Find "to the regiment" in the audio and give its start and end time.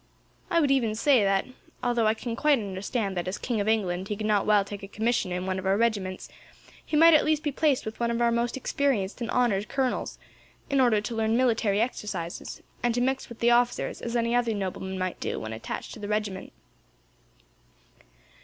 15.93-16.51